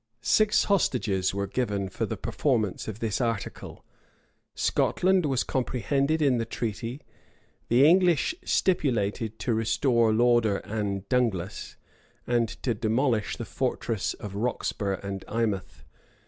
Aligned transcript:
Six 0.23 0.63
hostages 0.63 1.31
were 1.31 1.45
given 1.45 1.87
for 1.87 2.07
the 2.07 2.17
performance 2.17 2.87
of 2.87 2.97
this 2.97 3.21
article. 3.21 3.85
Scotland 4.55 5.27
was 5.27 5.43
comprehended 5.43 6.23
in 6.23 6.39
the 6.39 6.45
treaty: 6.45 7.01
the 7.69 7.85
English 7.87 8.33
stipulated 8.43 9.37
to 9.37 9.53
restore 9.53 10.11
Lauder 10.11 10.57
and 10.63 11.07
Dunglas, 11.07 11.75
and 12.25 12.47
to 12.63 12.73
demolish 12.73 13.37
the 13.37 13.45
fortresses 13.45 14.15
of 14.15 14.33
Roxburgh 14.33 15.05
and 15.05 15.23
Eymouth. 15.27 15.83